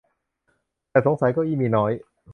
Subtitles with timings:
[0.89, 1.91] แต่สงสัยเก้าอี้มีน้อย